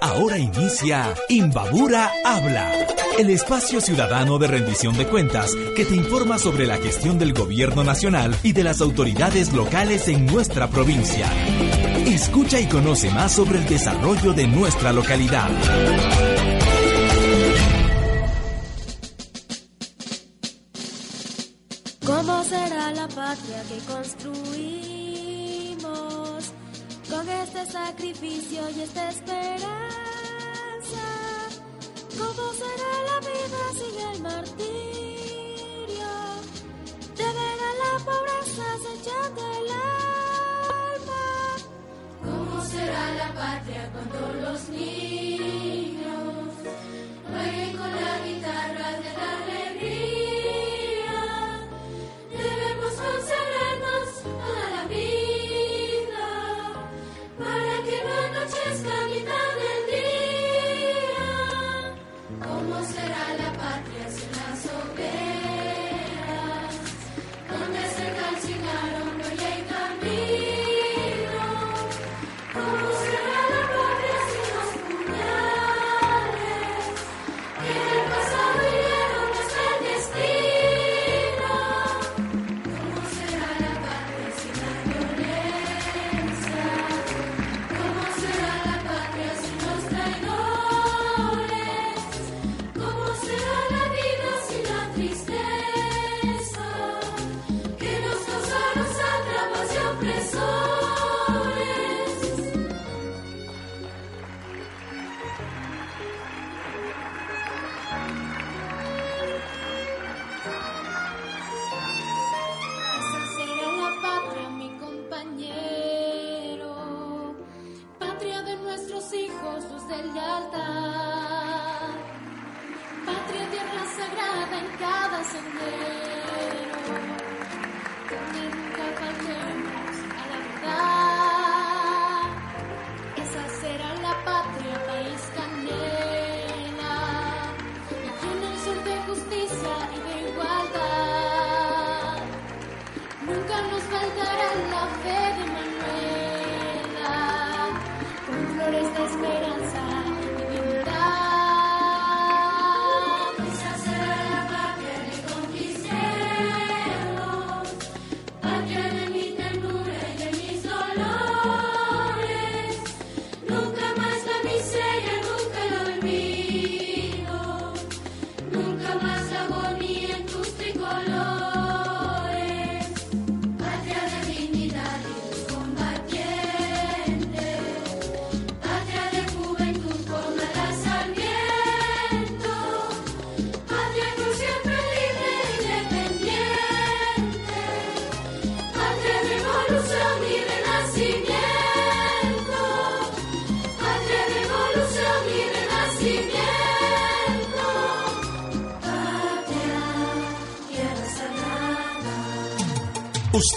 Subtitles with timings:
[0.00, 2.72] Ahora inicia Imbabura Habla,
[3.18, 7.84] el espacio ciudadano de rendición de cuentas que te informa sobre la gestión del gobierno
[7.84, 11.26] nacional y de las autoridades locales en nuestra provincia.
[12.06, 15.50] Escucha y conoce más sobre el desarrollo de nuestra localidad.
[22.04, 25.07] ¿Cómo será la patria que construimos
[27.08, 29.68] con este sacrificio y esta esperanza?
[32.18, 35.07] ¿Cómo será la vida sin el martirio?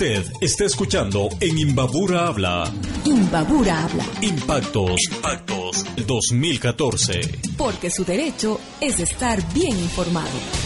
[0.01, 2.63] Usted está escuchando en Imbabura Habla
[3.05, 7.21] Imbabura habla, Impactos, Impactos 2014.
[7.55, 10.60] porque su derecho es estar bien informado.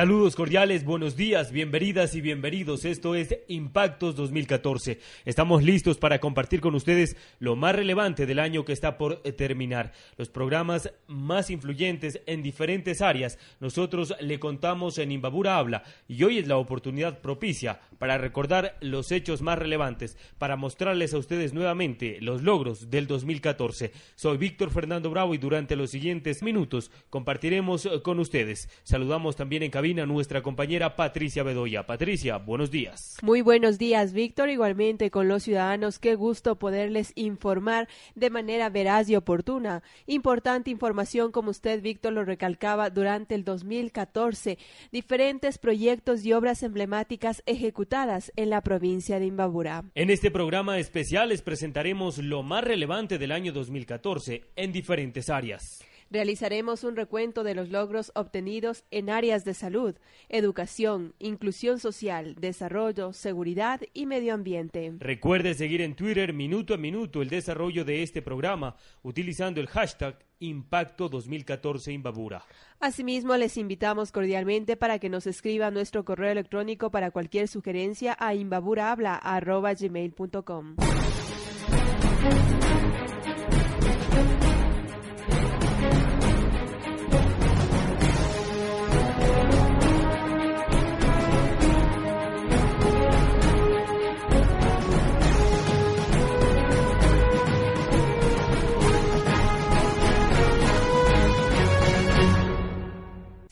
[0.00, 2.86] Saludos cordiales, buenos días, bienvenidas y bienvenidos.
[2.86, 4.98] Esto es Impactos 2014.
[5.26, 9.32] Estamos listos para compartir con ustedes lo más relevante del año que está por eh,
[9.32, 9.92] terminar.
[10.16, 13.38] Los programas más influyentes en diferentes áreas.
[13.60, 19.12] Nosotros le contamos en Imbabura Habla y hoy es la oportunidad propicia para recordar los
[19.12, 23.92] hechos más relevantes, para mostrarles a ustedes nuevamente los logros del 2014.
[24.14, 28.70] Soy Víctor Fernando Bravo y durante los siguientes minutos compartiremos eh, con ustedes.
[28.82, 31.84] Saludamos también en cabina nuestra compañera Patricia Bedoya.
[31.84, 33.16] Patricia, buenos días.
[33.22, 34.48] Muy buenos días, Víctor.
[34.48, 39.82] Igualmente con los ciudadanos, qué gusto poderles informar de manera veraz y oportuna.
[40.06, 44.58] Importante información, como usted, Víctor, lo recalcaba durante el 2014.
[44.92, 49.84] Diferentes proyectos y obras emblemáticas ejecutadas en la provincia de Imbabura.
[49.94, 55.84] En este programa especial les presentaremos lo más relevante del año 2014 en diferentes áreas.
[56.10, 59.94] Realizaremos un recuento de los logros obtenidos en áreas de salud,
[60.28, 64.92] educación, inclusión social, desarrollo, seguridad y medio ambiente.
[64.98, 70.18] Recuerde seguir en Twitter minuto a minuto el desarrollo de este programa utilizando el hashtag
[70.40, 72.42] Impacto 2014 Imbabura.
[72.80, 78.34] Asimismo, les invitamos cordialmente para que nos escriba nuestro correo electrónico para cualquier sugerencia a
[78.34, 80.74] imbaburahabla.gmail.com.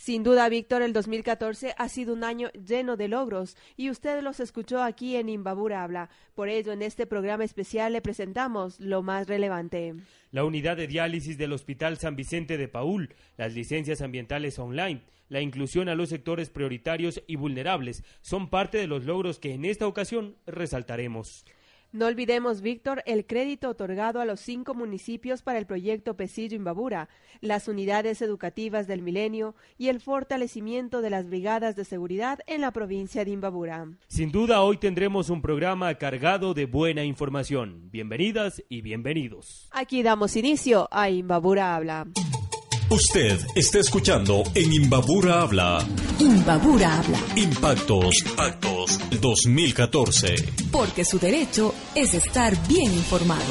[0.09, 4.41] Sin duda, Víctor, el 2014 ha sido un año lleno de logros y usted los
[4.41, 6.09] escuchó aquí en Imbabura Habla.
[6.35, 9.97] Por ello, en este programa especial le presentamos lo más relevante.
[10.31, 15.43] La unidad de diálisis del Hospital San Vicente de Paul, las licencias ambientales online, la
[15.43, 19.87] inclusión a los sectores prioritarios y vulnerables son parte de los logros que en esta
[19.87, 21.45] ocasión resaltaremos.
[21.91, 27.09] No olvidemos, Víctor, el crédito otorgado a los cinco municipios para el proyecto Pesillo Imbabura,
[27.41, 32.73] las unidades educativas del milenio y el fortalecimiento de las brigadas de seguridad en la
[32.73, 33.87] provincia de Imbabura.
[34.07, 37.91] Sin duda, hoy tendremos un programa cargado de buena información.
[37.91, 39.67] Bienvenidas y bienvenidos.
[39.71, 42.07] Aquí damos inicio a Imbabura Habla.
[42.91, 45.87] Usted está escuchando en Imbabura Habla.
[46.19, 48.17] Imbabura habla, Impactos.
[48.27, 50.35] Impactos 2014.
[50.73, 53.45] porque su derecho es estar bien informado.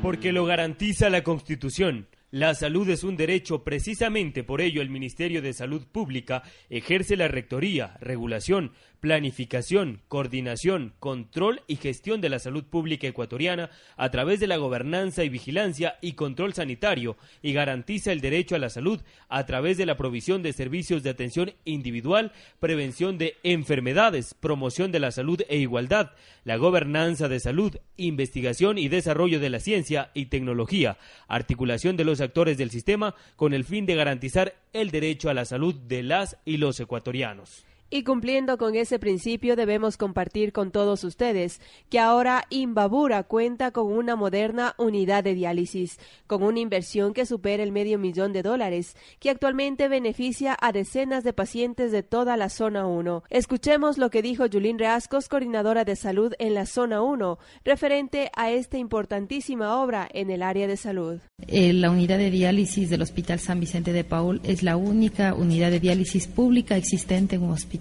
[0.00, 2.08] Porque lo garantiza la Constitución.
[2.30, 7.28] La salud es un derecho, precisamente por ello el Ministerio de Salud Pública ejerce la
[7.28, 14.46] rectoría, regulación, planificación, coordinación, control y gestión de la salud pública ecuatoriana a través de
[14.46, 19.44] la gobernanza y vigilancia y control sanitario y garantiza el derecho a la salud a
[19.46, 25.10] través de la provisión de servicios de atención individual, prevención de enfermedades, promoción de la
[25.10, 26.12] salud e igualdad,
[26.44, 30.98] la gobernanza de salud, investigación y desarrollo de la ciencia y tecnología,
[31.28, 35.44] articulación de los actores del sistema con el fin de garantizar el derecho a la
[35.44, 37.64] salud de las y los ecuatorianos.
[37.90, 41.60] Y cumpliendo con ese principio debemos compartir con todos ustedes
[41.90, 47.62] que ahora Imbabura cuenta con una moderna unidad de diálisis, con una inversión que supera
[47.62, 52.48] el medio millón de dólares, que actualmente beneficia a decenas de pacientes de toda la
[52.48, 53.24] zona 1.
[53.30, 58.50] Escuchemos lo que dijo Yulín Reascos, coordinadora de salud en la zona 1, referente a
[58.50, 61.20] esta importantísima obra en el área de salud.
[61.46, 65.70] Eh, la unidad de diálisis del Hospital San Vicente de Paul es la única unidad
[65.70, 67.73] de diálisis pública existente en un hospital.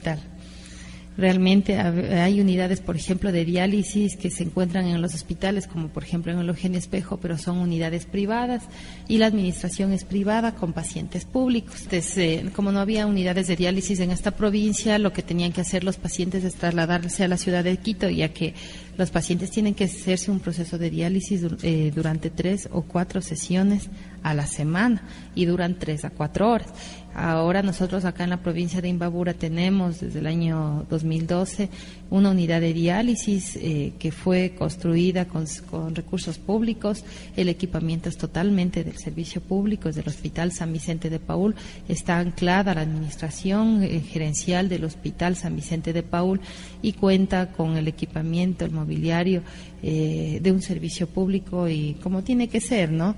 [1.16, 6.04] Realmente hay unidades, por ejemplo, de diálisis que se encuentran en los hospitales, como por
[6.04, 8.64] ejemplo en el Eugenio Espejo, pero son unidades privadas
[9.08, 11.88] y la administración es privada con pacientes públicos.
[11.92, 15.84] Eh, como no había unidades de diálisis en esta provincia, lo que tenían que hacer
[15.84, 18.56] los pacientes es trasladarse a la ciudad de Quito, ya que
[18.98, 23.88] los pacientes tienen que hacerse un proceso de diálisis eh, durante tres o cuatro sesiones
[24.24, 25.04] a la semana
[25.36, 26.70] y duran tres a cuatro horas.
[27.16, 31.70] Ahora nosotros acá en la provincia de Imbabura tenemos desde el año 2012
[32.10, 35.46] una unidad de diálisis eh, que fue construida con,
[35.94, 37.04] recursos públicos.
[37.36, 41.56] El equipamiento es totalmente del servicio público, es del Hospital San Vicente de Paul.
[41.88, 46.42] Está anclada la administración eh, gerencial del Hospital San Vicente de Paul
[46.82, 49.44] y cuenta con el equipamiento, el mobiliario
[49.82, 53.16] eh, de un servicio público y como tiene que ser, ¿no?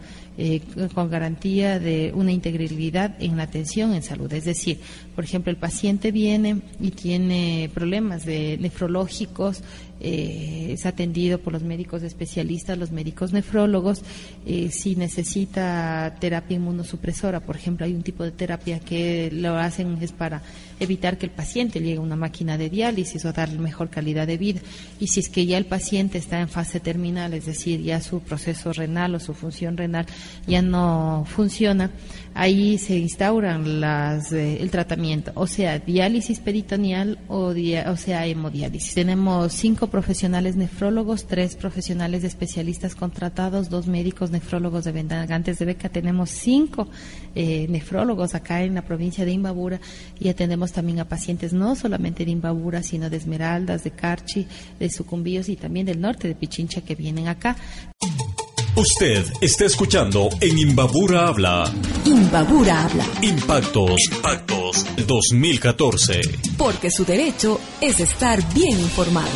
[0.93, 4.31] Con garantía de una integridad en la atención en salud.
[4.33, 4.79] Es decir,
[5.15, 9.61] por ejemplo, el paciente viene y tiene problemas de nefrológicos
[9.99, 14.01] eh, es atendido por los médicos especialistas, los médicos nefrólogos.
[14.45, 19.97] Eh, si necesita terapia inmunosupresora, por ejemplo, hay un tipo de terapia que lo hacen
[20.01, 20.41] es para
[20.79, 24.37] evitar que el paciente llegue a una máquina de diálisis o darle mejor calidad de
[24.37, 24.59] vida.
[24.99, 28.19] Y si es que ya el paciente está en fase terminal, es decir, ya su
[28.19, 30.05] proceso renal o su función renal
[30.47, 31.91] ya no funciona,
[32.33, 37.53] ahí se instauran las, eh, el tratamiento, o sea, diálisis peritoneal o,
[37.87, 38.93] o sea, hemodiálisis.
[38.93, 45.89] Tenemos cinco profesionales nefrólogos, tres profesionales especialistas contratados, dos médicos nefrólogos de Vendagantes de Beca.
[45.89, 46.87] Tenemos cinco
[47.35, 49.79] eh, nefrólogos acá en la provincia de Imbabura
[50.19, 54.47] y atendemos también a pacientes no solamente de Imbabura, sino de Esmeraldas, de Carchi,
[54.79, 57.55] de Sucumbíos y también del norte de Pichincha que vienen acá.
[58.75, 61.71] Usted está escuchando en Imbabura Habla.
[62.03, 63.95] Imbabura habla, Impactos.
[64.11, 66.21] Impactos 2014.
[66.57, 69.31] porque su derecho es estar bien informado.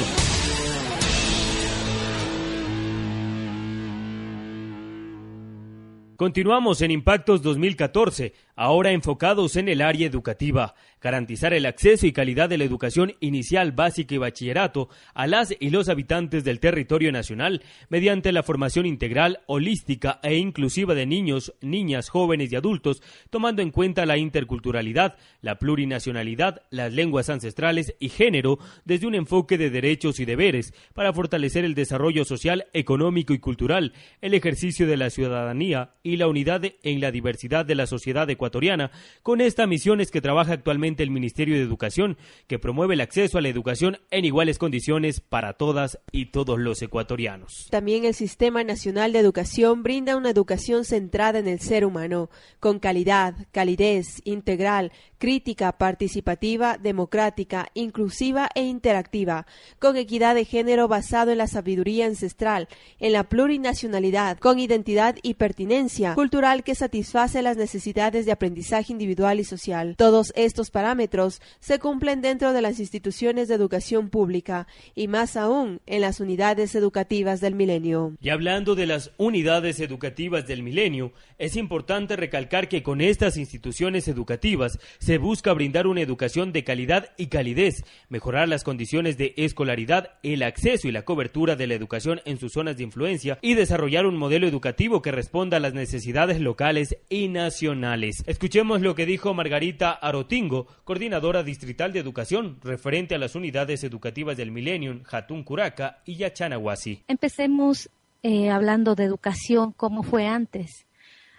[6.20, 12.50] Continuamos en Impactos 2014, ahora enfocados en el área educativa, garantizar el acceso y calidad
[12.50, 17.62] de la educación inicial, básica y bachillerato a las y los habitantes del territorio nacional
[17.90, 23.72] mediante la formación integral, holística e inclusiva de niños, niñas, jóvenes y adultos, tomando en
[23.72, 30.20] cuenta la interculturalidad, la plurinacionalidad, las lenguas ancestrales y género desde un enfoque de derechos
[30.20, 35.92] y deberes para fortalecer el desarrollo social, económico y cultural, el ejercicio de la ciudadanía
[36.04, 38.92] y la unidad en la diversidad de la sociedad ecuatoriana.
[39.24, 42.18] Con esta misión es que trabaja actualmente el Ministerio de Educación,
[42.48, 46.82] que promueve el acceso a la educación en iguales condiciones para todas y todos los
[46.82, 47.68] ecuatorianos.
[47.70, 52.30] También el Sistema Nacional de Educación brinda una educación centrada en el ser humano,
[52.60, 59.46] con calidad, calidez, integral, crítica, participativa, democrática, inclusiva e interactiva,
[59.78, 62.68] con equidad de género basado en la sabiduría ancestral,
[63.00, 69.40] en la plurinacionalidad, con identidad y pertinencia cultural que satisface las necesidades de aprendizaje individual
[69.40, 69.96] y social.
[69.98, 75.82] Todos estos parámetros se cumplen dentro de las instituciones de educación pública y más aún
[75.88, 78.14] en las unidades educativas del milenio.
[78.22, 84.08] Y hablando de las unidades educativas del milenio, es importante recalcar que con estas instituciones
[84.08, 90.12] educativas se busca brindar una educación de calidad y calidez, mejorar las condiciones de escolaridad,
[90.24, 94.06] el acceso y la cobertura de la educación en sus zonas de influencia y desarrollar
[94.06, 98.24] un modelo educativo que responda a las necesidades locales y nacionales.
[98.28, 104.38] Escuchemos lo que dijo Margarita Arotingo, coordinadora distrital de educación, referente a las unidades educativas
[104.38, 107.04] del milenio, Jatún Curaca y Yachanahuasi.
[107.08, 107.90] Empecemos
[108.24, 110.86] eh, hablando de educación, como fue antes.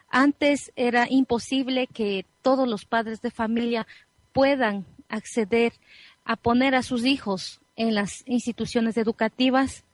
[0.08, 3.86] Antes era imposible que todos los padres de familia
[4.32, 5.72] puedan acceder
[6.24, 9.84] a poner a sus hijos en las instituciones educativas,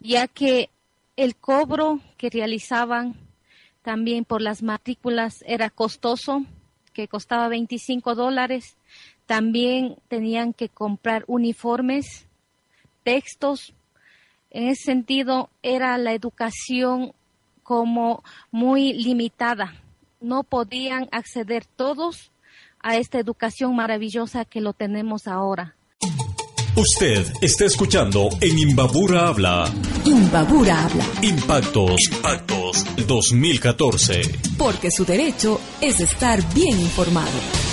[0.00, 0.70] ya que
[1.16, 3.14] el cobro que realizaban
[3.82, 6.44] también por las matrículas era costoso,
[6.92, 8.76] que costaba 25 dólares.
[9.28, 12.26] También tenían que comprar uniformes,
[13.04, 13.74] textos.
[14.50, 17.12] En ese sentido, era la educación
[17.62, 19.74] como muy limitada.
[20.22, 22.32] No podían acceder todos
[22.80, 25.74] a esta educación maravillosa que lo tenemos ahora.
[26.74, 29.70] Usted está escuchando en Imbabura Habla.
[30.06, 32.00] Imbabura habla, Impactos.
[32.12, 34.22] Impactos 2014.
[34.56, 37.67] porque su derecho es estar bien informado.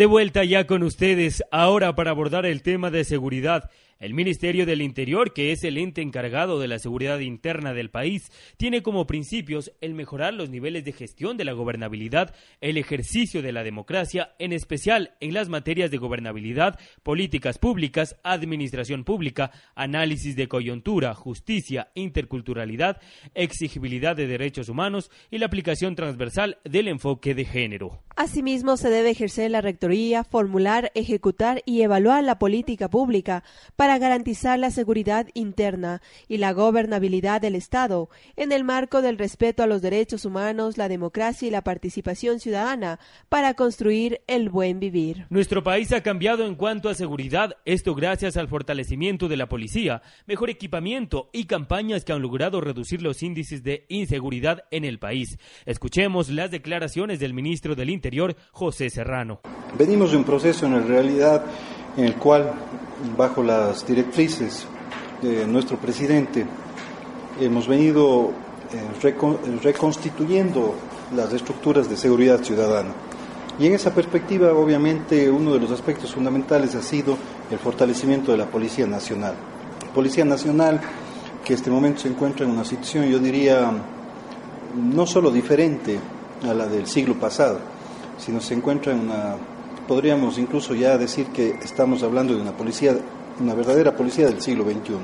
[0.00, 3.70] De vuelta ya con ustedes, ahora para abordar el tema de seguridad.
[4.00, 8.32] El Ministerio del Interior, que es el ente encargado de la seguridad interna del país,
[8.56, 13.52] tiene como principios el mejorar los niveles de gestión de la gobernabilidad, el ejercicio de
[13.52, 20.48] la democracia, en especial en las materias de gobernabilidad, políticas públicas, administración pública, análisis de
[20.48, 23.02] coyuntura, justicia, interculturalidad,
[23.34, 28.02] exigibilidad de derechos humanos y la aplicación transversal del enfoque de género.
[28.16, 33.44] Asimismo, se debe ejercer la rectoría, formular, ejecutar y evaluar la política pública
[33.76, 39.62] para garantizar la seguridad interna y la gobernabilidad del Estado en el marco del respeto
[39.62, 45.26] a los derechos humanos, la democracia y la participación ciudadana para construir el buen vivir.
[45.30, 50.02] Nuestro país ha cambiado en cuanto a seguridad, esto gracias al fortalecimiento de la policía,
[50.26, 55.38] mejor equipamiento y campañas que han logrado reducir los índices de inseguridad en el país.
[55.66, 59.40] Escuchemos las declaraciones del ministro del Interior, José Serrano.
[59.78, 61.44] Venimos de un proceso en realidad
[62.00, 62.52] en el cual,
[63.16, 64.64] bajo las directrices
[65.20, 66.46] de nuestro presidente,
[67.38, 68.30] hemos venido
[68.72, 70.74] eh, recon- reconstituyendo
[71.14, 72.90] las estructuras de seguridad ciudadana.
[73.58, 77.18] Y en esa perspectiva, obviamente, uno de los aspectos fundamentales ha sido
[77.50, 79.34] el fortalecimiento de la Policía Nacional.
[79.94, 80.80] Policía Nacional
[81.44, 83.70] que este momento se encuentra en una situación, yo diría,
[84.74, 85.98] no solo diferente
[86.48, 87.58] a la del siglo pasado,
[88.18, 89.34] sino se encuentra en una,
[89.90, 92.96] podríamos incluso ya decir que estamos hablando de una policía,
[93.40, 94.94] una verdadera policía del siglo XXI.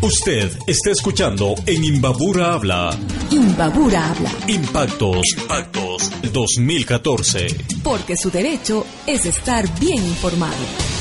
[0.00, 2.98] Usted está escuchando en Imbabura Habla.
[3.30, 5.24] Imbabura habla, Impactos.
[5.38, 7.46] Impactos 2014.
[7.84, 10.91] porque su derecho es estar bien informado.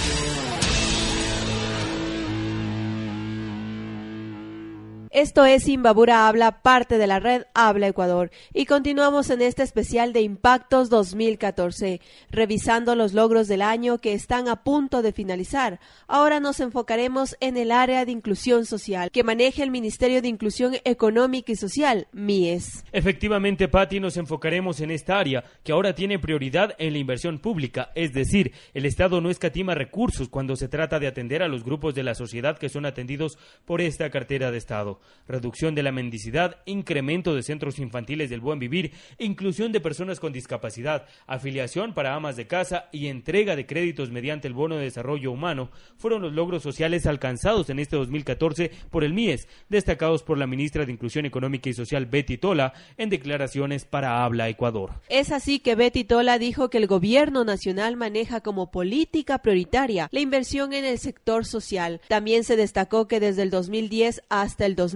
[5.14, 10.14] Esto es Imbabura Habla, parte de la red Habla Ecuador, y continuamos en este especial
[10.14, 12.00] de Impactos 2014,
[12.30, 15.82] revisando los logros del año que están a punto de finalizar.
[16.08, 20.78] Ahora nos enfocaremos en el área de inclusión social, que maneja el Ministerio de Inclusión
[20.86, 22.86] Económica y Social, MIES.
[22.94, 27.92] Efectivamente, Patti, nos enfocaremos en esta área que ahora tiene prioridad en la inversión pública,
[27.96, 31.96] es decir, el Estado no escatima recursos cuando se trata de atender a los grupos
[31.96, 35.01] de la sociedad que son atendidos por esta cartera de Estado.
[35.28, 40.34] Reducción de la mendicidad, incremento de centros infantiles del buen vivir, inclusión de personas con
[40.34, 45.32] discapacidad, afiliación para amas de casa y entrega de créditos mediante el bono de desarrollo
[45.32, 50.48] humano fueron los logros sociales alcanzados en este 2014 por el MIES, destacados por la
[50.48, 54.92] ministra de Inclusión Económica y Social Betty Tola en declaraciones para Habla Ecuador.
[55.10, 60.20] Es así que Betty Tola dijo que el gobierno nacional maneja como política prioritaria la
[60.20, 62.02] inversión en el sector social.
[62.08, 64.91] También se destacó que desde el 2010 hasta el 2014,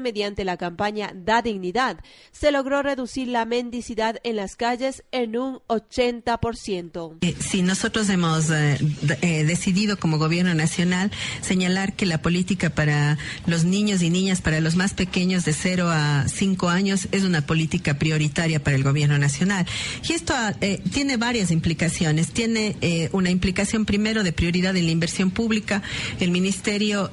[0.00, 1.98] mediante la campaña Da Dignidad,
[2.32, 7.18] se logró reducir la mendicidad en las calles en un 80%.
[7.20, 8.78] Eh, Sí, nosotros hemos eh,
[9.22, 14.60] eh, decidido como gobierno nacional señalar que la política para los niños y niñas, para
[14.60, 19.18] los más pequeños de 0 a 5 años, es una política prioritaria para el gobierno
[19.18, 19.66] nacional.
[20.08, 20.54] Y esto ah,
[20.92, 22.32] tiene varias implicaciones.
[22.32, 25.82] Tiene una implicación primero de prioridad en la inversión pública.
[26.20, 27.10] El ministerio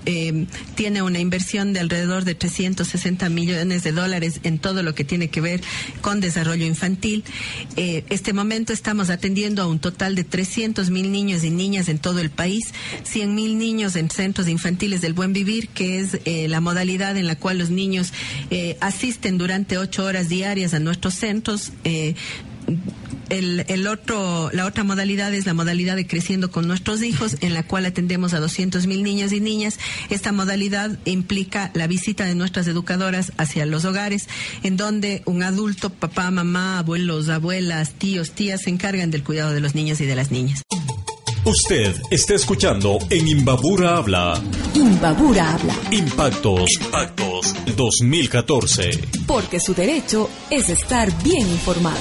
[0.76, 5.30] tiene una inversión de alrededor de 360 millones de dólares en todo lo que tiene
[5.30, 5.62] que ver
[6.02, 7.24] con desarrollo infantil.
[7.78, 12.00] Eh, este momento estamos atendiendo a un total de 300 mil niños y niñas en
[12.00, 16.48] todo el país, 100 mil niños en centros infantiles del buen vivir, que es eh,
[16.48, 18.14] la modalidad en la cual los niños
[18.50, 21.72] eh, asisten durante ocho horas diarias a nuestros centros.
[23.30, 27.54] El, el otro, la otra modalidad es la modalidad de creciendo con nuestros hijos, en
[27.54, 29.80] la cual atendemos a 200 mil niños y niñas.
[30.10, 34.28] Esta modalidad implica la visita de nuestras educadoras hacia los hogares,
[34.64, 39.62] en donde un adulto, papá, mamá, abuelos, abuelas, tíos, tías, se encargan del cuidado de
[39.62, 40.62] los niños y de las niñas.
[41.44, 44.40] Usted está escuchando en Imbabura Habla.
[44.76, 46.70] Imbabura habla, Impactos.
[46.80, 48.92] Impactos 2014.
[49.26, 51.98] porque su derecho es estar bien informado.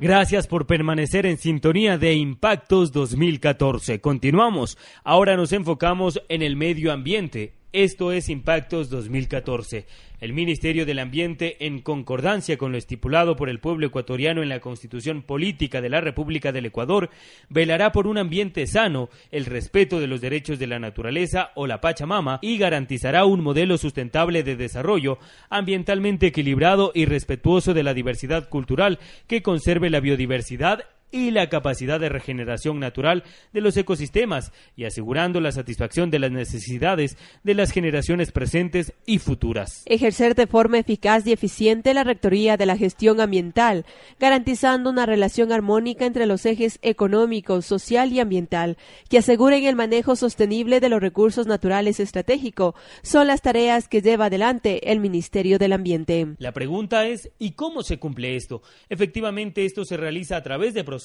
[0.00, 4.00] Gracias por permanecer en sintonía de Impactos 2014.
[4.00, 4.78] Continuamos.
[5.04, 7.59] Ahora nos enfocamos en el medio ambiente.
[7.72, 9.86] Esto es Impactos 2014.
[10.20, 14.58] El Ministerio del Ambiente, en concordancia con lo estipulado por el pueblo ecuatoriano en la
[14.58, 17.10] Constitución Política de la República del Ecuador,
[17.48, 21.80] velará por un ambiente sano, el respeto de los derechos de la naturaleza o la
[21.80, 28.48] Pachamama y garantizará un modelo sustentable de desarrollo ambientalmente equilibrado y respetuoso de la diversidad
[28.48, 34.84] cultural que conserve la biodiversidad y la capacidad de regeneración natural de los ecosistemas y
[34.84, 39.82] asegurando la satisfacción de las necesidades de las generaciones presentes y futuras.
[39.86, 43.84] Ejercer de forma eficaz y eficiente la rectoría de la gestión ambiental,
[44.18, 48.76] garantizando una relación armónica entre los ejes económico, social y ambiental,
[49.08, 54.26] que aseguren el manejo sostenible de los recursos naturales estratégico, son las tareas que lleva
[54.26, 56.28] adelante el Ministerio del Ambiente.
[56.38, 58.62] La pregunta es, ¿y cómo se cumple esto?
[58.88, 60.99] Efectivamente, esto se realiza a través de procesos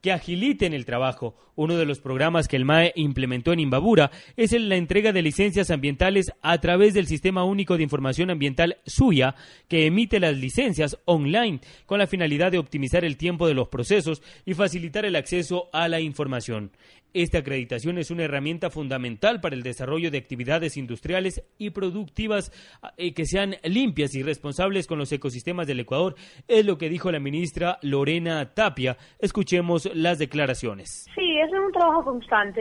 [0.00, 1.36] que agiliten el trabajo.
[1.54, 5.70] Uno de los programas que el MAE implementó en Imbabura es la entrega de licencias
[5.70, 9.34] ambientales a través del Sistema Único de Información Ambiental SUYA,
[9.66, 14.22] que emite las licencias online con la finalidad de optimizar el tiempo de los procesos
[14.46, 16.70] y facilitar el acceso a la información.
[17.14, 22.52] Esta acreditación es una herramienta fundamental para el desarrollo de actividades industriales y productivas
[22.96, 26.14] eh, que sean limpias y responsables con los ecosistemas del Ecuador,
[26.46, 28.96] es lo que dijo la ministra Lorena Tapia.
[29.18, 31.06] Escuchemos las declaraciones.
[31.14, 32.60] Sí, es un trabajo constante.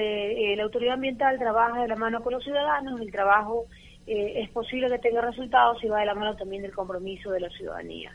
[0.53, 3.01] Eh, la autoridad ambiental trabaja de la mano con los ciudadanos.
[3.01, 3.65] El trabajo
[4.05, 7.41] eh, es posible que tenga resultados si va de la mano también del compromiso de
[7.41, 8.11] la ciudadanía.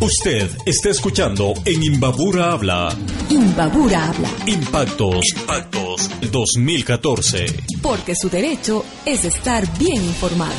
[0.00, 2.96] Usted está escuchando en Imbabura Habla.
[3.30, 5.24] Imbabura habla, Impactos.
[5.36, 7.46] Impactos 2014.
[7.82, 10.54] porque su derecho es estar bien informado.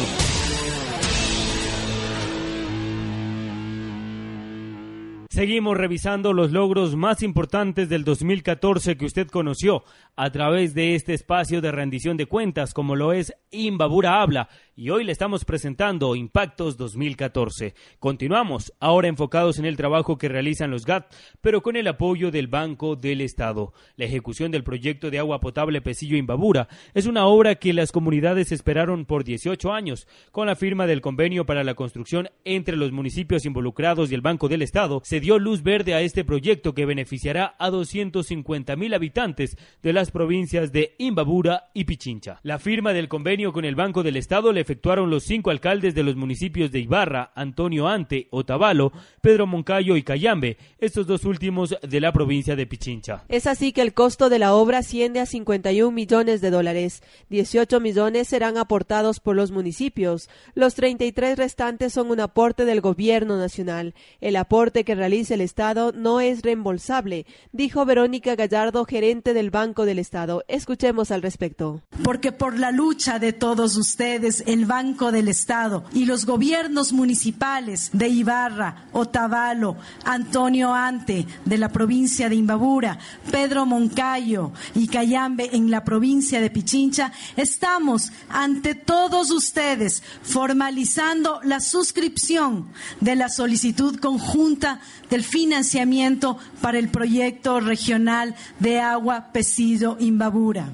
[5.31, 9.83] Seguimos revisando los logros más importantes del 2014 que usted conoció
[10.15, 14.89] a través de este espacio de rendición de cuentas como lo es Imbabura Habla y
[14.91, 17.75] hoy le estamos presentando Impactos 2014.
[17.99, 22.47] Continuamos ahora enfocados en el trabajo que realizan los GAT, pero con el apoyo del
[22.47, 23.73] Banco del Estado.
[23.97, 28.51] La ejecución del proyecto de agua potable Pesillo Imbabura es una obra que las comunidades
[28.51, 30.07] esperaron por 18 años.
[30.31, 34.47] Con la firma del convenio para la construcción entre los municipios involucrados y el Banco
[34.47, 39.57] del Estado, se dio luz verde a este proyecto que beneficiará a 250 mil habitantes
[39.81, 42.39] de las provincias de Imbabura y Pichincha.
[42.43, 46.03] La firma del convenio con el Banco del Estado le efectuaron los cinco alcaldes de
[46.03, 51.99] los municipios de Ibarra, Antonio Ante, Otavalo, Pedro Moncayo y Cayambe, estos dos últimos de
[51.99, 53.23] la provincia de Pichincha.
[53.27, 57.01] Es así que el costo de la obra asciende a 51 millones de dólares.
[57.29, 60.29] 18 millones serán aportados por los municipios.
[60.53, 63.93] Los 33 restantes son un aporte del gobierno nacional.
[64.21, 69.85] El aporte que realiza el Estado no es reembolsable, dijo Verónica Gallardo, gerente del Banco
[69.85, 70.43] del Estado.
[70.47, 71.81] Escuchemos al respecto.
[72.03, 77.89] Porque por la lucha de todos ustedes, el Banco del Estado y los gobiernos municipales
[77.91, 82.99] de Ibarra, Otavalo, Antonio Ante de la provincia de Imbabura,
[83.31, 91.59] Pedro Moncayo y Cayambe en la provincia de Pichincha, estamos ante todos ustedes formalizando la
[91.59, 92.69] suscripción
[93.01, 100.69] de la solicitud conjunta del financiamiento para el proyecto regional de agua Pesillo Imbabura.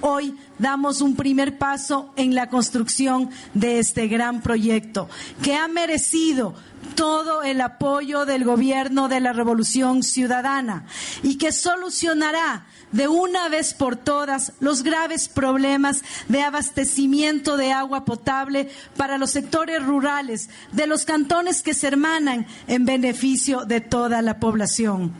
[0.00, 5.08] Hoy damos un primer paso en la construcción de este gran proyecto
[5.42, 6.54] que ha merecido
[6.94, 10.84] todo el apoyo del gobierno de la Revolución Ciudadana
[11.22, 18.04] y que solucionará de una vez por todas los graves problemas de abastecimiento de agua
[18.04, 24.22] potable para los sectores rurales de los cantones que se hermanan en beneficio de toda
[24.22, 25.12] la población.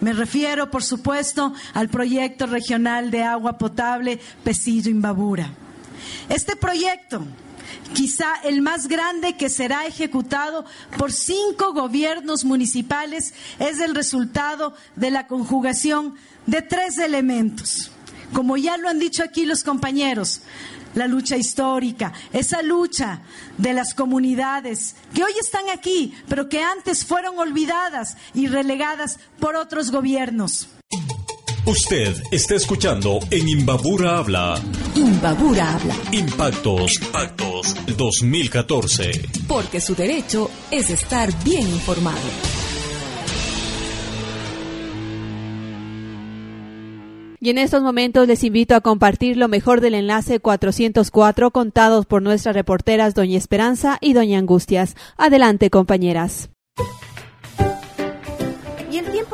[0.00, 5.50] Me refiero, por supuesto, al proyecto regional de agua potable Pesillo Imbabura.
[6.28, 7.24] Este proyecto,
[7.94, 10.64] quizá el más grande que será ejecutado
[10.96, 16.14] por cinco gobiernos municipales, es el resultado de la conjugación
[16.46, 17.90] de tres elementos.
[18.32, 20.42] Como ya lo han dicho aquí los compañeros,
[20.94, 23.22] la lucha histórica, esa lucha
[23.56, 29.56] de las comunidades que hoy están aquí, pero que antes fueron olvidadas y relegadas por
[29.56, 30.68] otros gobiernos.
[31.66, 34.58] Usted está escuchando en Imbabura Habla.
[34.94, 36.94] Imbabura habla, Impactos.
[37.02, 37.47] Impactos
[37.96, 39.10] 2014.
[39.46, 42.18] porque su derecho es estar bien informado.
[47.40, 52.20] Y en estos momentos les invito a compartir lo mejor del enlace 404 contados por
[52.20, 54.96] nuestras reporteras Doña Esperanza y Doña Angustias.
[55.16, 56.50] Adelante, compañeras.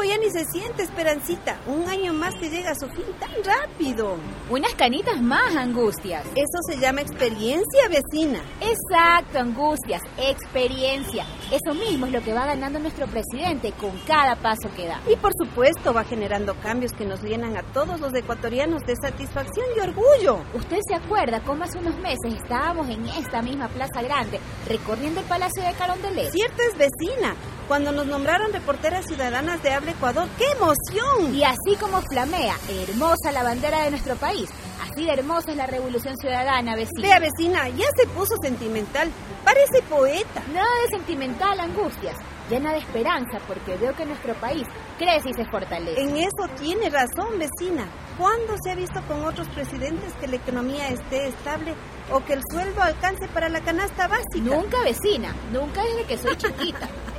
[0.05, 1.59] Ya ni se siente, Esperancita.
[1.67, 4.17] Un año más que llega a su fin tan rápido.
[4.51, 6.27] Unas canitas más, Angustias.
[6.35, 8.41] Eso se llama experiencia, vecina.
[8.61, 11.25] Exacto, Angustias, experiencia.
[11.51, 15.01] Eso mismo es lo que va ganando nuestro presidente con cada paso que da.
[15.11, 19.67] Y por supuesto va generando cambios que nos llenan a todos los ecuatorianos de satisfacción
[19.75, 20.45] y orgullo.
[20.53, 24.39] ¿Usted se acuerda cómo hace unos meses estábamos en esta misma Plaza Grande
[24.69, 26.31] recorriendo el Palacio de Carondelet?
[26.31, 27.35] Cierto es vecina.
[27.69, 31.35] Cuando nos nombraron reporteras ciudadanas de Habla Ecuador, ¡qué emoción!
[31.35, 34.51] Y así como flamea, hermosa la bandera de nuestro país,
[34.83, 37.03] así de hermosa es la revolución ciudadana, vecina.
[37.03, 39.11] Vea, vecina, ya se puso sentimental.
[39.45, 40.43] Parece poeta.
[40.53, 42.17] Nada de sentimental, Angustias.
[42.51, 44.67] Llena de esperanza porque veo que nuestro país
[44.99, 46.01] crece y se fortalece.
[46.01, 47.87] En eso tiene razón, vecina.
[48.19, 51.75] ¿Cuándo se ha visto con otros presidentes que la economía esté estable
[52.13, 54.43] o que el sueldo alcance para la canasta básica?
[54.43, 55.35] Nunca, vecina.
[55.53, 56.89] Nunca desde que soy chiquita.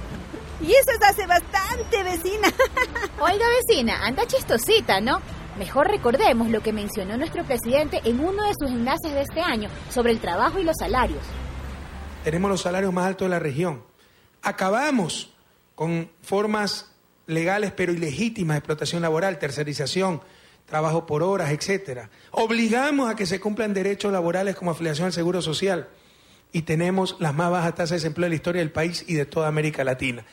[0.62, 2.48] Y eso es hace bastante, vecina.
[3.20, 5.22] Oiga, vecina, anda chistosita, ¿no?
[5.58, 9.70] Mejor recordemos lo que mencionó nuestro presidente en uno de sus enlaces de este año
[9.89, 11.22] sobre el trabajo y los salarios.
[12.24, 13.84] Tenemos los salarios más altos de la región.
[14.41, 15.34] Acabamos
[15.76, 16.91] con formas
[17.28, 20.22] legales pero ilegítimas de explotación laboral, tercerización,
[20.65, 22.10] trabajo por horas, etcétera.
[22.32, 25.88] Obligamos a que se cumplan derechos laborales como afiliación al Seguro Social
[26.52, 29.26] y tenemos las más bajas tasas de desempleo de la historia del país y de
[29.26, 30.26] toda América Latina.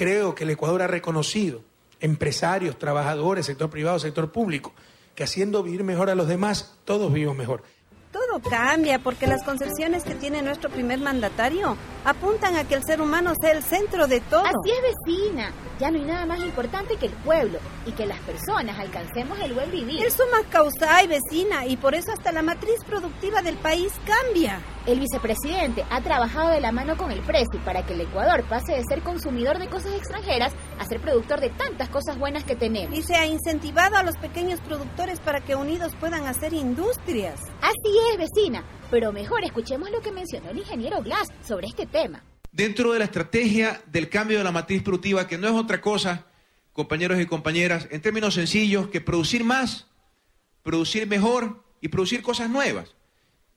[0.00, 1.60] Creo que el Ecuador ha reconocido,
[2.00, 4.72] empresarios, trabajadores, sector privado, sector público,
[5.14, 7.62] que haciendo vivir mejor a los demás, todos vivimos mejor.
[8.38, 13.32] Cambia porque las concepciones que tiene nuestro primer mandatario apuntan a que el ser humano
[13.40, 14.44] sea el centro de todo.
[14.44, 15.52] Así es, vecina.
[15.80, 19.54] Ya no hay nada más importante que el pueblo y que las personas alcancemos el
[19.54, 20.04] buen vivir.
[20.04, 24.60] El suma causa y vecina y por eso hasta la matriz productiva del país cambia.
[24.86, 28.72] El vicepresidente ha trabajado de la mano con el Presi para que el Ecuador pase
[28.72, 32.96] de ser consumidor de cosas extranjeras a ser productor de tantas cosas buenas que tenemos.
[32.96, 37.40] Y se ha incentivado a los pequeños productores para que unidos puedan hacer industrias.
[37.62, 38.18] Así es,
[38.90, 42.22] Pero mejor escuchemos lo que mencionó el ingeniero Glass sobre este tema.
[42.52, 46.26] Dentro de la estrategia del cambio de la matriz productiva, que no es otra cosa,
[46.72, 49.86] compañeros y compañeras, en términos sencillos, que producir más,
[50.62, 52.94] producir mejor y producir cosas nuevas.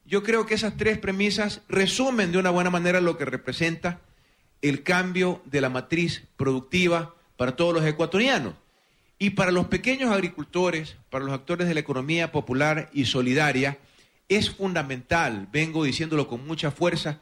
[0.06, 3.99] Yo creo que esas tres premisas resumen de una buena manera lo que representa
[4.62, 8.54] el cambio de la matriz productiva para todos los ecuatorianos.
[9.19, 13.78] Y para los pequeños agricultores, para los actores de la economía popular y solidaria,
[14.36, 17.19] es fundamental, vengo diciéndolo con mucha fuerza,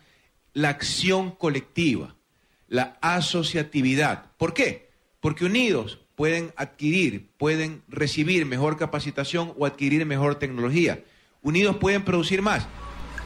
[0.54, 2.16] la acción colectiva,
[2.68, 4.32] la asociatividad.
[4.38, 4.92] ¿Por qué?
[5.20, 11.04] Porque unidos pueden adquirir, pueden recibir mejor capacitación o adquirir mejor tecnología.
[11.42, 12.68] Unidos pueden producir más.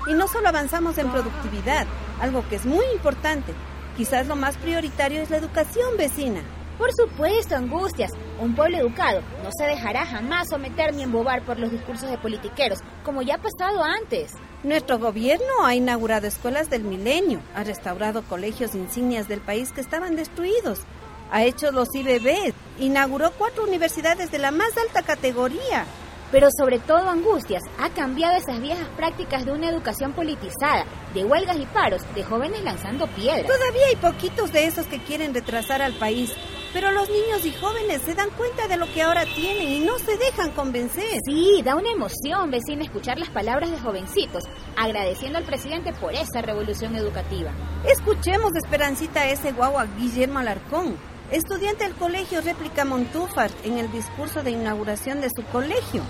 [0.07, 1.87] Y no solo avanzamos en productividad,
[2.21, 3.53] algo que es muy importante.
[3.97, 6.41] Quizás lo más prioritario es la educación vecina.
[6.77, 8.11] Por supuesto, Angustias.
[8.39, 12.79] Un pueblo educado no se dejará jamás someter ni embobar por los discursos de politiqueros,
[13.03, 14.33] como ya ha pasado antes.
[14.63, 20.15] Nuestro gobierno ha inaugurado escuelas del milenio, ha restaurado colegios insignias del país que estaban
[20.15, 20.81] destruidos,
[21.31, 25.85] ha hecho los IBB, inauguró cuatro universidades de la más alta categoría.
[26.31, 31.57] Pero sobre todo Angustias ha cambiado esas viejas prácticas de una educación politizada, de huelgas
[31.57, 33.45] y paros, de jóvenes lanzando piedras.
[33.45, 36.33] Todavía hay poquitos de esos que quieren retrasar al país,
[36.75, 39.97] pero los niños y jóvenes se dan cuenta de lo que ahora tienen y no
[39.97, 41.21] se dejan convencer.
[41.25, 44.43] Sí, da una emoción, vecina, escuchar las palabras de jovencitos,
[44.75, 47.51] agradeciendo al presidente por esa revolución educativa.
[47.87, 50.97] Escuchemos, Esperancita, a ese guagua Guillermo Alarcón,
[51.31, 56.03] estudiante del colegio Réplica Montúfar, en el discurso de inauguración de su colegio.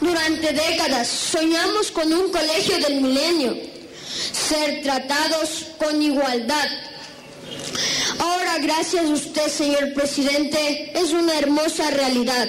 [0.00, 3.52] Durante décadas soñamos con un colegio del milenio,
[4.30, 6.68] ser tratados con igualdad.
[8.18, 12.48] Ahora, gracias a usted, señor presidente, es una hermosa realidad.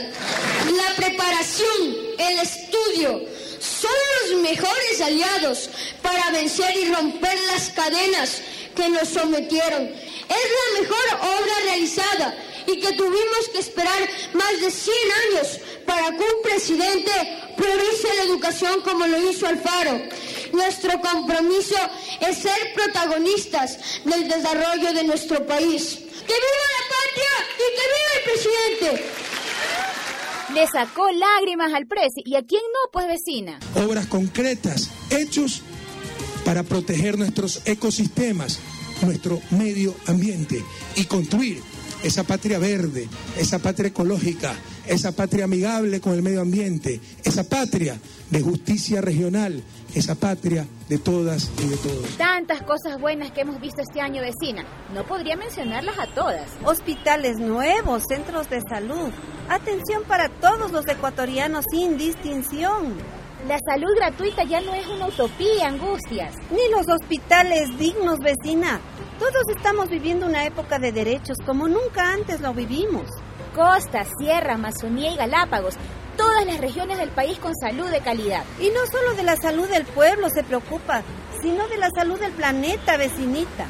[0.78, 3.22] La preparación, el estudio,
[3.60, 5.70] son los mejores aliados
[6.02, 8.42] para vencer y romper las cadenas
[8.76, 9.84] que nos sometieron.
[9.84, 12.36] Es la mejor obra realizada
[12.68, 17.12] y que tuvimos que esperar más de 100 años para que un presidente
[17.56, 20.02] priorice la educación como lo hizo Alfaro.
[20.54, 21.76] Nuestro compromiso
[22.22, 25.96] es ser protagonistas del desarrollo de nuestro país.
[25.96, 29.28] ¡Que viva la patria y que viva el presidente!
[30.54, 32.22] Le sacó lágrimas al presi.
[32.26, 33.60] ¿Y a quién no, pues vecina?
[33.76, 35.62] Obras concretas, hechos
[36.46, 38.60] para proteger nuestros ecosistemas,
[39.02, 40.64] nuestro medio ambiente
[40.96, 41.62] y construir
[42.04, 44.56] esa patria verde, esa patria ecológica,
[44.88, 50.98] esa patria amigable con el medio ambiente, esa patria de justicia regional, esa patria de
[50.98, 52.18] todas y de todos.
[52.18, 54.66] Tantas cosas buenas que hemos visto este año, vecina.
[54.94, 56.50] No podría mencionarlas a todas.
[56.64, 59.12] Hospitales nuevos, centros de salud,
[59.50, 62.96] atención para todos los ecuatorianos sin distinción.
[63.48, 66.34] La salud gratuita ya no es una utopía, Angustias.
[66.50, 68.82] Ni los hospitales dignos, vecina.
[69.20, 73.08] Todos estamos viviendo una época de derechos como nunca antes lo vivimos.
[73.58, 75.74] Costa, Sierra, Amazonía y Galápagos,
[76.16, 78.44] todas las regiones del país con salud de calidad.
[78.62, 81.02] Y no solo de la salud del pueblo se preocupa,
[81.42, 83.66] sino de la salud del planeta, vecinita.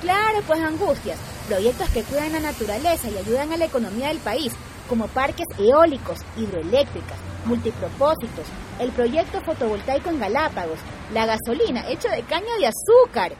[0.00, 4.52] Claro, pues Angustias, proyectos que cuidan la naturaleza y ayudan a la economía del país,
[4.88, 8.46] como parques eólicos, hidroeléctricas, multipropósitos,
[8.80, 10.80] el proyecto fotovoltaico en Galápagos,
[11.14, 13.34] la gasolina hecha de caña de azúcar.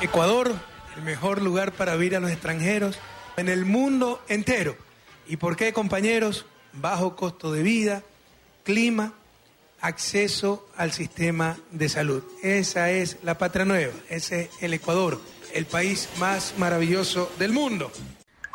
[0.00, 0.54] Ecuador,
[0.96, 2.96] el mejor lugar para vivir a los extranjeros
[3.36, 4.76] en el mundo entero.
[5.26, 6.46] ¿Y por qué, compañeros?
[6.72, 8.02] Bajo costo de vida,
[8.64, 9.12] clima,
[9.80, 12.22] acceso al sistema de salud.
[12.42, 15.20] Esa es la patria nueva, ese es el Ecuador,
[15.52, 17.90] el país más maravilloso del mundo.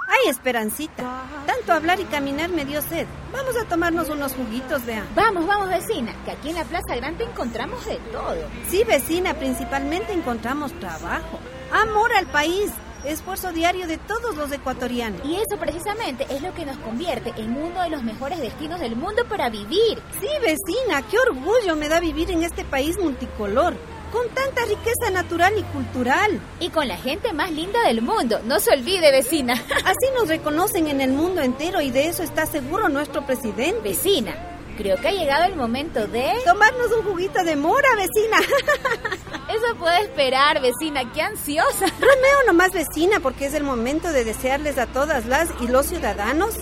[0.09, 3.05] Ay, Esperancita, tanto hablar y caminar me dio sed.
[3.33, 5.05] Vamos a tomarnos unos juguitos, vean.
[5.15, 8.47] Vamos, vamos, vecina, que aquí en la Plaza Grande encontramos de todo.
[8.69, 11.39] Sí, vecina, principalmente encontramos trabajo,
[11.73, 12.71] amor al país,
[13.07, 15.21] esfuerzo diario de todos los ecuatorianos.
[15.25, 18.95] Y eso precisamente es lo que nos convierte en uno de los mejores destinos del
[18.95, 20.01] mundo para vivir.
[20.19, 23.75] Sí, vecina, qué orgullo me da vivir en este país multicolor,
[24.11, 26.39] con tanta riqueza natural y cultural.
[26.59, 29.53] Y con la gente más linda del mundo, no se olvide, vecina.
[29.53, 33.81] Así nos reconocen en el mundo entero y de eso está seguro nuestro presidente.
[33.81, 34.35] Vecina,
[34.77, 36.31] creo que ha llegado el momento de...
[36.45, 38.37] Tomarnos un juguito de mora, vecina.
[39.49, 41.85] Eso puede esperar, vecina, qué ansiosa.
[41.99, 46.55] Romeo nomás, vecina, porque es el momento de desearles a todas las y los ciudadanos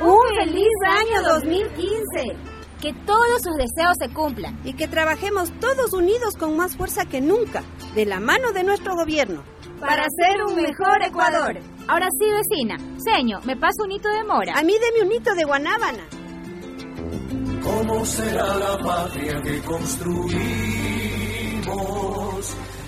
[0.00, 2.36] un feliz año 2015.
[2.80, 4.58] Que todos sus deseos se cumplan.
[4.64, 7.62] Y que trabajemos todos unidos con más fuerza que nunca,
[7.94, 9.44] de la mano de nuestro gobierno.
[9.78, 11.60] Para ser un mejor Ecuador.
[11.86, 12.78] Ahora sí, vecina.
[12.98, 14.54] Seño, ¿me pasa un hito de mora?
[14.58, 16.04] A mí deme un hito de guanábana.
[17.62, 20.32] ¿Cómo será la patria que construimos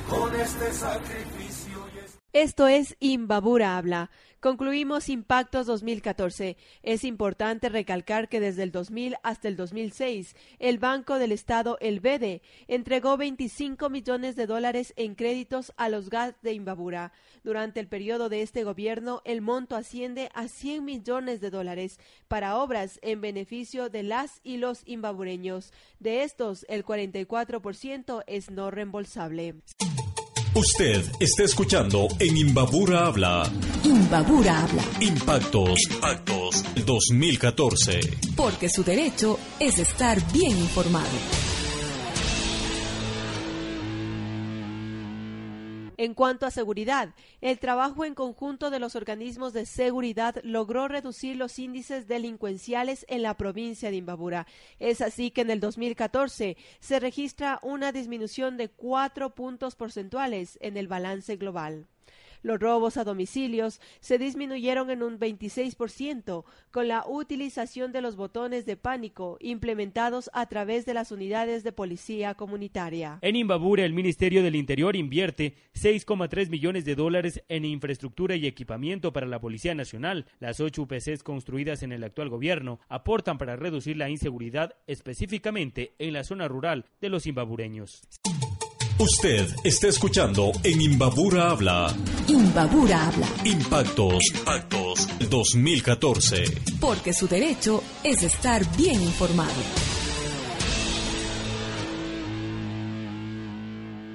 [0.09, 1.85] con este sacrificio?
[2.33, 4.11] Esto es Imbabura Habla.
[4.45, 6.59] Concluimos Impactos 2014.
[6.83, 12.01] Es importante recalcar que desde el 2000 hasta el 2006, el Banco del Estado, el
[12.01, 17.13] BEDE, entregó 25 millones de dólares en créditos a los GAS de Imbabura.
[17.43, 22.59] Durante el periodo de este gobierno, el monto asciende a 100 millones de dólares para
[22.59, 25.73] obras en beneficio de las y los imbabureños.
[26.01, 29.55] De estos, el 44% es no reembolsable.
[30.55, 33.51] Usted está escuchando en Imbabura Habla.
[33.83, 34.85] Imbabura habla.
[35.01, 35.81] Impactos.
[35.91, 38.01] Impactos 2014.
[38.37, 41.09] Porque su derecho es estar bien informado.
[45.97, 51.37] En cuanto a seguridad, el trabajo en conjunto de los organismos de seguridad logró reducir
[51.37, 54.47] los índices delincuenciales en la provincia de Imbabura.
[54.81, 60.77] Es así que en el 2014 se registra una disminución de cuatro puntos porcentuales en
[60.77, 61.87] el balance global.
[62.45, 68.67] Los robos a domicilios se disminuyeron en un 26% con la utilización de los botones
[68.67, 73.19] de pánico implementados a través de las unidades de policía comunitaria.
[73.23, 79.11] En Imbabura, el Ministerio del Interior invierte 6,3 millones de dólares en infraestructura y equipamiento
[79.15, 80.27] para la Policía Nacional.
[80.39, 86.13] Las ocho UPCs construidas en el actual gobierno aportan para reducir la inseguridad específicamente en
[86.13, 88.03] la zona rural de los imbabureños.
[88.99, 91.93] Usted está escuchando en Imbabura Habla.
[92.29, 93.27] Imbabura habla.
[93.45, 94.23] Impactos.
[94.33, 96.45] Impactos 2014.
[96.81, 99.94] Porque su derecho es estar bien informado.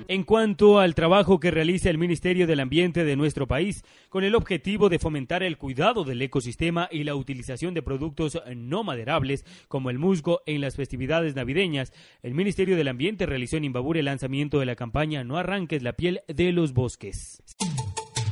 [0.10, 4.34] En cuanto al trabajo que realiza el Ministerio del Ambiente de nuestro país, con el
[4.34, 9.92] objetivo de fomentar el cuidado del ecosistema y la utilización de productos no maderables como
[9.92, 11.94] el musgo en las festividades navideñas,
[12.24, 15.94] el Ministerio del Ambiente realizó en Imbabura el lanzamiento de la campaña No arranques la
[15.94, 17.44] piel de los bosques.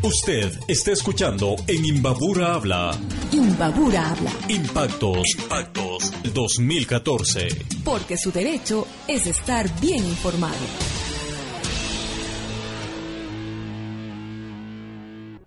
[0.02, 3.00] Usted está escuchando en Imbabura Habla.
[3.32, 4.32] Imbabura habla.
[4.50, 5.24] Impactos.
[5.38, 7.50] Impactos 2014.
[7.84, 11.07] Porque su derecho es estar bien informado.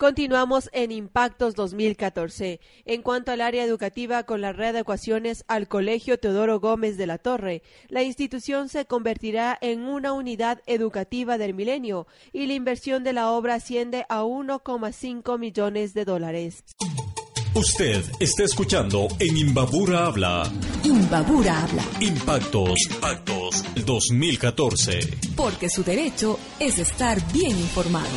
[0.01, 2.59] Continuamos en Impactos 2014.
[2.87, 7.63] En cuanto al área educativa, con las readecuaciones al Colegio Teodoro Gómez de la Torre,
[7.91, 13.31] la institución se convertirá en una unidad educativa del milenio y la inversión de la
[13.31, 16.65] obra asciende a 1,5 millones de dólares.
[17.55, 20.51] Usted está escuchando en Imbabura Habla.
[20.83, 21.85] Imbabura habla.
[22.01, 22.71] Impactos.
[22.91, 25.01] Impactos 2014.
[25.37, 28.09] Porque su derecho es estar bien informado.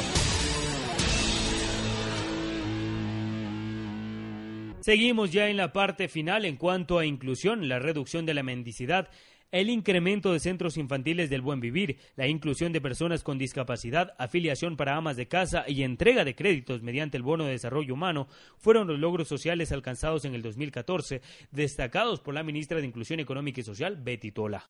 [4.83, 9.07] Seguimos ya en la parte final en cuanto a inclusión, la reducción de la mendicidad,
[9.49, 14.75] el incremento de centros infantiles del buen vivir, la inclusión de personas con discapacidad, afiliación
[14.75, 18.87] para amas de casa y entrega de créditos mediante el bono de desarrollo humano fueron
[18.87, 23.63] los logros sociales alcanzados en el 2014, destacados por la ministra de Inclusión Económica y
[23.63, 24.67] Social, Betty Tola.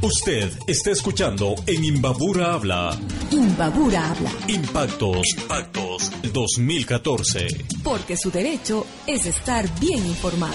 [0.00, 2.96] Usted está escuchando en Imbabura Habla.
[3.32, 4.30] Imbabura habla.
[4.46, 5.26] Impactos.
[5.36, 7.48] Impactos 2014.
[7.82, 10.54] Porque su derecho es estar bien informado.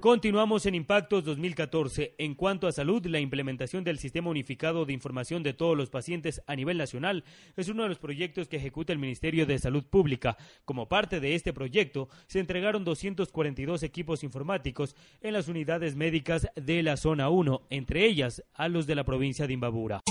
[0.00, 2.14] Continuamos en Impactos 2014.
[2.18, 6.42] En cuanto a salud, la implementación del Sistema Unificado de Información de todos los pacientes
[6.46, 7.24] a nivel nacional
[7.56, 10.36] es uno de los proyectos que ejecuta el Ministerio de Salud Pública.
[10.66, 16.82] Como parte de este proyecto, se entregaron 242 equipos informáticos en las unidades médicas de
[16.82, 20.02] la Zona 1, entre ellas a los de la provincia de Imbabura.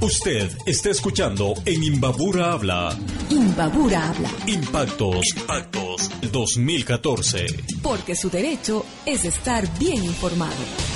[0.00, 2.94] Usted está escuchando en Imbabura Habla.
[3.30, 4.28] Imbabura habla.
[4.46, 5.24] Impactos.
[5.34, 7.46] Impactos 2014.
[7.82, 10.95] Porque su derecho es estar bien informado.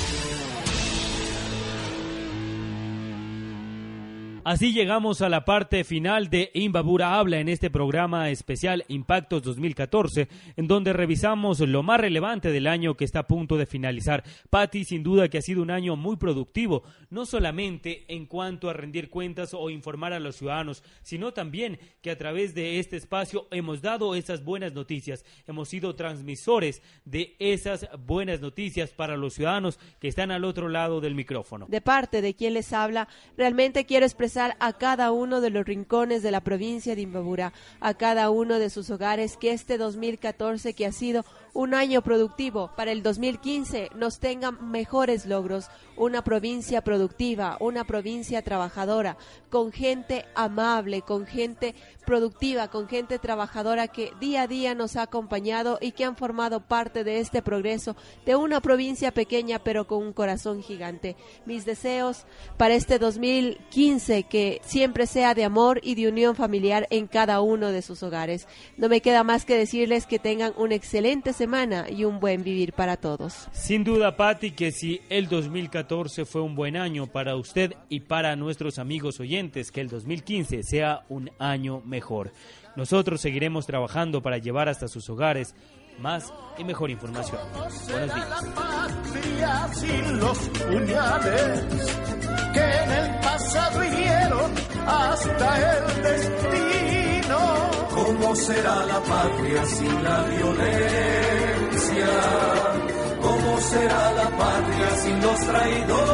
[4.43, 10.29] Así llegamos a la parte final de Imbabura Habla en este programa especial Impactos 2014,
[10.57, 14.25] en donde revisamos lo más relevante del año que está a punto de finalizar.
[14.49, 18.73] Patti, sin duda que ha sido un año muy productivo, no solamente en cuanto a
[18.73, 23.47] rendir cuentas o informar a los ciudadanos, sino también que a través de este espacio
[23.51, 29.79] hemos dado esas buenas noticias, hemos sido transmisores de esas buenas noticias para los ciudadanos
[30.01, 31.67] que están al otro lado del micrófono.
[31.69, 33.07] De parte de quien les habla,
[33.37, 37.95] realmente quiero expresar a cada uno de los rincones de la provincia de Imbabura, a
[37.95, 42.93] cada uno de sus hogares, que este 2014 que ha sido un año productivo para
[42.93, 49.17] el 2015 nos tengan mejores logros, una provincia productiva, una provincia trabajadora,
[49.51, 51.75] con gente amable, con gente
[52.07, 56.61] productiva, con gente trabajadora que día a día nos ha acompañado y que han formado
[56.61, 61.17] parte de este progreso de una provincia pequeña pero con un corazón gigante.
[61.47, 62.25] Mis deseos
[62.57, 67.71] para este 2015 que siempre sea de amor y de unión familiar en cada uno
[67.73, 68.49] de sus hogares.
[68.77, 72.75] No me queda más que decirles que tengan una excelente semana y un buen vivir
[72.75, 73.49] para todos.
[73.53, 78.37] Sin duda, Patti, que si el 2014 fue un buen año para usted y para
[78.37, 82.31] nuestros amigos oyentes, que el 2015 sea un año mejor.
[82.77, 85.55] Nosotros seguiremos trabajando para llevar hasta sus hogares
[85.99, 87.41] más y mejor información.
[87.55, 88.45] Buenos días.
[88.55, 91.65] patria sin los puñales
[92.53, 94.51] que en el pasado hirieron
[94.87, 97.00] hasta el destino.
[97.31, 102.09] ¿Cómo será la patria sin la violencia?
[103.23, 106.11] ¿Cómo será la patria sin los traidores?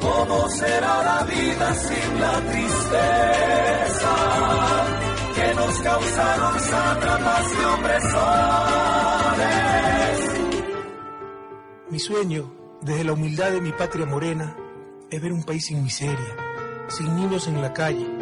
[0.00, 4.14] ¿Cómo será la vida sin la tristeza
[5.34, 8.66] que nos causaron sátrapas y opresores?
[11.90, 12.52] Mi sueño,
[12.82, 14.56] desde la humildad de mi patria morena,
[15.10, 16.36] es ver un país sin miseria,
[16.88, 18.15] sin niños en la calle,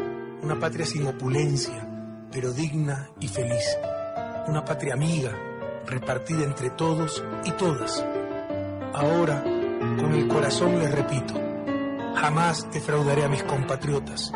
[0.45, 1.89] una patria sin opulencia,
[2.31, 3.79] pero digna y feliz,
[4.47, 5.33] una patria amiga,
[5.87, 8.05] repartida entre todos y todas.
[8.93, 11.33] Ahora, con el corazón les repito,
[12.15, 14.33] jamás defraudaré a mis compatriotas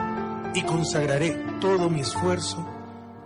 [0.54, 2.66] y consagraré todo mi esfuerzo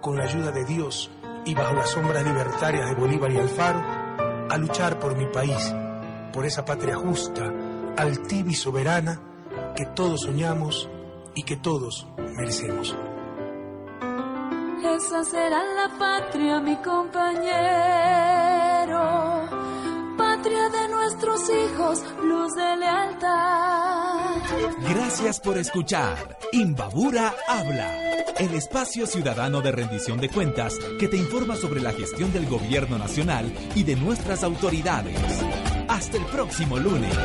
[0.00, 1.08] con la ayuda de Dios
[1.44, 3.80] y bajo las sombras libertarias de Bolívar y Alfaro
[4.50, 5.72] a luchar por mi país,
[6.32, 7.48] por esa patria justa,
[7.96, 9.20] altiva y soberana
[9.76, 10.88] que todos soñamos
[11.34, 12.96] y que todos merecemos.
[14.84, 17.42] Esa será la patria, mi compañero.
[20.18, 24.12] Patria de nuestros hijos, luz de lealtad.
[24.88, 31.56] Gracias por escuchar Imbabura Habla, el espacio ciudadano de rendición de cuentas que te informa
[31.56, 35.16] sobre la gestión del gobierno nacional y de nuestras autoridades.
[35.88, 37.16] Hasta el próximo lunes.